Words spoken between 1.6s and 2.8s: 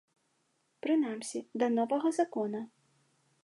да новага закона.